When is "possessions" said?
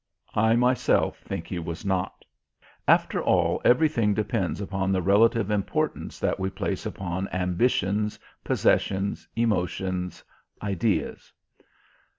8.43-9.27